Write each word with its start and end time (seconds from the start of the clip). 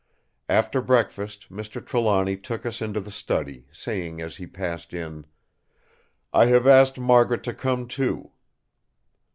After 0.49 0.81
breakfast 0.81 1.51
Mr. 1.51 1.79
Trelawny 1.79 2.35
took 2.35 2.65
us 2.65 2.81
into 2.81 2.99
the 2.99 3.11
study, 3.11 3.67
saying 3.71 4.19
as 4.19 4.37
he 4.37 4.47
passed 4.47 4.95
in: 4.95 5.27
"I 6.33 6.47
have 6.47 6.65
asked 6.65 6.97
Margaret 6.97 7.43
to 7.43 7.53
come 7.53 7.87
too." 7.87 8.31